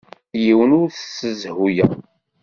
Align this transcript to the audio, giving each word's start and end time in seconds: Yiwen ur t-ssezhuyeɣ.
Yiwen 0.43 0.71
ur 0.81 0.87
t-ssezhuyeɣ. 0.89 1.91